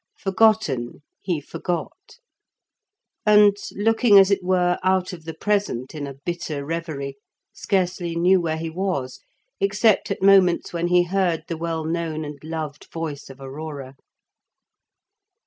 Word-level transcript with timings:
Forgotten, 0.17 1.03
he 1.21 1.39
forgot; 1.39 2.15
and, 3.23 3.55
looking 3.75 4.17
as 4.17 4.31
it 4.31 4.41
were 4.43 4.79
out 4.81 5.13
of 5.13 5.25
the 5.25 5.33
present 5.35 5.93
in 5.93 6.07
a 6.07 6.15
bitter 6.25 6.65
reverie, 6.65 7.17
scarcely 7.53 8.15
knew 8.15 8.41
where 8.41 8.57
he 8.57 8.71
was, 8.71 9.19
except 9.59 10.09
at 10.09 10.23
moments 10.23 10.73
when 10.73 10.87
he 10.87 11.03
heard 11.03 11.43
the 11.47 11.55
well 11.55 11.85
known 11.85 12.25
and 12.25 12.43
loved 12.43 12.87
voice 12.91 13.29
of 13.29 13.39
Aurora. 13.39 13.93